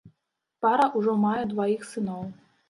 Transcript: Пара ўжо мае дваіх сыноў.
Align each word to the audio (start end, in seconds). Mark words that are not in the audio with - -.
Пара 0.65 0.87
ўжо 1.01 1.13
мае 1.27 1.43
дваіх 1.53 1.87
сыноў. 1.93 2.27